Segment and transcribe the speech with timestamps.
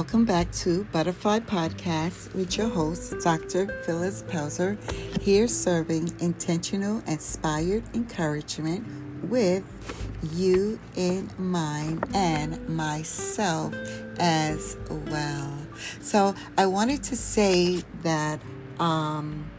[0.00, 3.66] Welcome back to Butterfly Podcast with your host, Dr.
[3.82, 4.78] Phyllis Pelzer,
[5.20, 8.86] here serving intentional, inspired encouragement
[9.28, 9.62] with
[10.32, 13.74] you in mind and myself
[14.18, 15.58] as well.
[16.00, 18.40] So, I wanted to say that
[18.78, 19.50] um,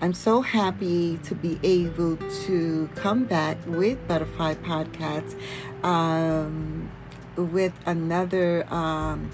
[0.00, 5.36] I'm so happy to be able to come back with Butterfly Podcast
[5.82, 6.88] um,
[7.36, 8.64] with another.
[8.72, 9.32] Um,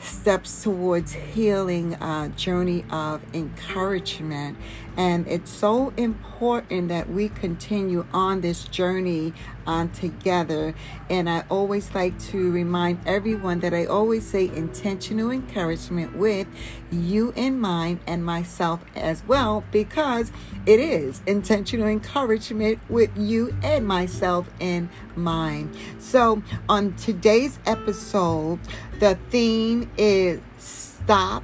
[0.00, 4.56] steps towards healing uh, journey of encouragement.
[4.96, 9.32] And it's so important that we continue on this journey
[9.66, 10.74] on together.
[11.08, 16.46] And i always like to remind everyone that i always say intentional encouragement with
[16.90, 20.32] you in mind and myself as well because
[20.66, 25.76] it is intentional encouragement with you and myself in mind.
[25.98, 28.58] So on today's episode
[29.00, 31.42] the theme is stop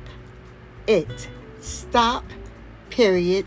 [0.87, 1.29] it.
[1.61, 2.25] Stop,
[2.91, 3.47] period.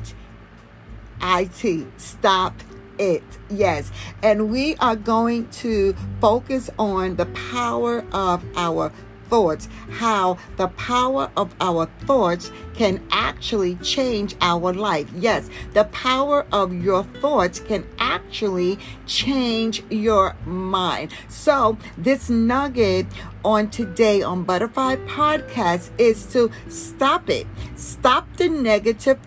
[1.22, 1.88] IT.
[1.98, 2.54] Stop
[2.98, 3.24] it.
[3.50, 3.92] Yes.
[4.24, 8.92] And we are going to focus on the power of our
[9.30, 15.10] thoughts, how the power of our thoughts can actually change our life.
[15.16, 21.12] Yes, the power of your thoughts can actually change your mind.
[21.28, 23.08] So, this nugget
[23.44, 27.48] on today on Butterfly Podcast is to stop it.
[27.76, 29.20] Stop the negative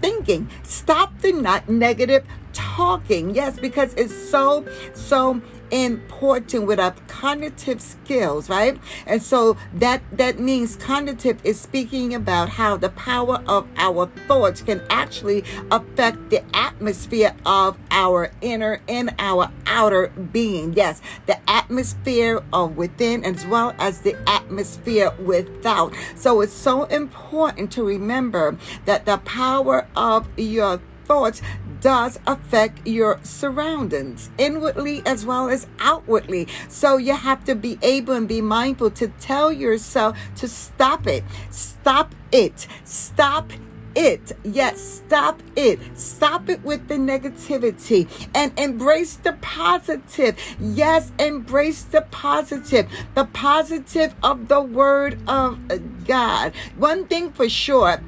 [0.00, 0.48] thinking.
[0.62, 2.24] Stop the not negative
[2.58, 3.34] talking.
[3.34, 8.78] Yes, because it's so, so important with our cognitive skills, right?
[9.06, 14.62] And so that that means cognitive is speaking about how the power of our thoughts
[14.62, 20.72] can actually affect the atmosphere of our inner and our outer being.
[20.72, 25.94] Yes, the atmosphere of within as well as the atmosphere without.
[26.16, 31.40] So it's so important to remember that the power of your thoughts
[31.80, 36.48] does affect your surroundings inwardly as well as outwardly.
[36.68, 41.24] So you have to be able and be mindful to tell yourself to stop it.
[41.50, 42.66] Stop it.
[42.84, 43.52] Stop
[43.94, 44.32] it.
[44.44, 45.80] Yes, stop it.
[45.98, 50.38] Stop it with the negativity and embrace the positive.
[50.60, 52.88] Yes, embrace the positive.
[53.14, 56.52] The positive of the word of God.
[56.76, 58.00] One thing for sure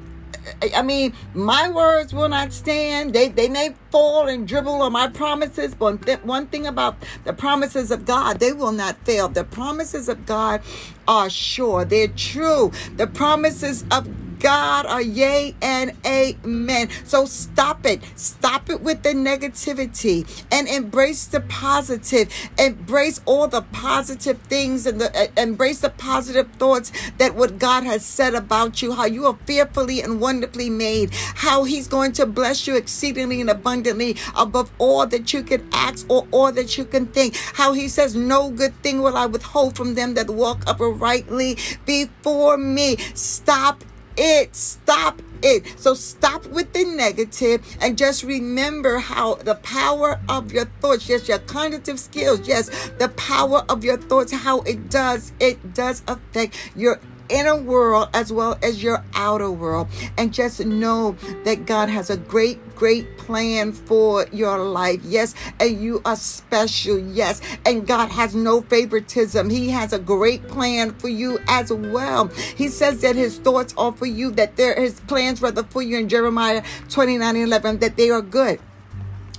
[0.75, 3.13] I mean, my words will not stand.
[3.13, 7.91] They they may fall and dribble on my promises, but one thing about the promises
[7.91, 9.27] of God, they will not fail.
[9.27, 10.61] The promises of God
[11.07, 11.85] are sure.
[11.85, 12.71] They're true.
[12.95, 14.07] The promises of
[14.41, 16.89] God are yea and amen.
[17.03, 18.01] So stop it.
[18.15, 22.29] Stop it with the negativity and embrace the positive.
[22.57, 27.83] Embrace all the positive things and the, uh, embrace the positive thoughts that what God
[27.83, 32.25] has said about you, how you are fearfully and wonderfully made, how He's going to
[32.25, 36.85] bless you exceedingly and abundantly above all that you can ask or all that you
[36.85, 37.35] can think.
[37.53, 42.57] How He says, No good thing will I withhold from them that walk uprightly before
[42.57, 42.97] me.
[43.13, 43.83] Stop
[44.17, 44.55] it.
[44.55, 45.79] Stop it.
[45.79, 51.27] So stop with the negative and just remember how the power of your thoughts, yes,
[51.27, 56.71] your cognitive skills, yes, the power of your thoughts, how it does, it does affect
[56.75, 56.99] your
[57.31, 59.87] inner world as well as your outer world.
[60.17, 61.15] And just know
[61.45, 65.01] that God has a great, great plan for your life.
[65.03, 66.99] Yes, and you are special.
[66.99, 69.49] Yes, and God has no favoritism.
[69.49, 72.27] He has a great plan for you as well.
[72.27, 75.97] He says that his thoughts are for you, that there his plans rather for you
[75.97, 78.59] in Jeremiah 29 11, that they are good.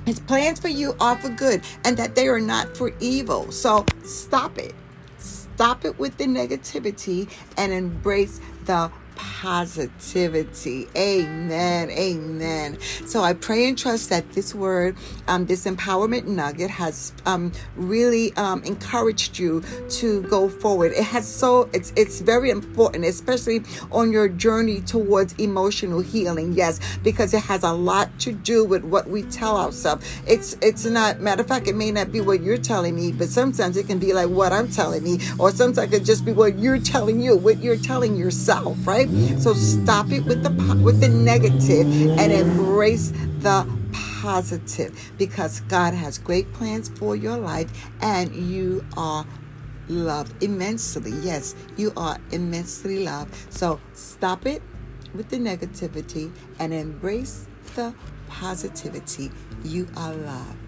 [0.04, 3.52] His plans for you are for good and that they are not for evil.
[3.52, 4.75] So stop it.
[5.62, 10.88] Stop it with the negativity and embrace the positivity.
[10.96, 11.90] Amen.
[11.90, 12.78] Amen.
[13.06, 14.96] So I pray and trust that this word,
[15.28, 20.92] um, this empowerment nugget has um, really um, encouraged you to go forward.
[20.92, 26.52] It has so it's it's very important, especially on your journey towards emotional healing.
[26.52, 30.06] Yes, because it has a lot to do with what we tell ourselves.
[30.26, 33.28] It's it's not matter of fact, it may not be what you're telling me, but
[33.28, 36.32] sometimes it can be like what I'm telling me, or sometimes it could just be
[36.32, 39.01] what you're telling you, what you're telling yourself, right?
[39.38, 40.50] So stop it with the
[40.82, 41.87] with the negative
[42.19, 43.66] and embrace the
[44.22, 49.26] positive because God has great plans for your life and you are
[49.88, 51.12] loved immensely.
[51.22, 53.34] Yes, you are immensely loved.
[53.52, 54.62] So stop it
[55.14, 57.94] with the negativity and embrace the
[58.28, 59.31] positivity.
[59.64, 60.62] You are loved.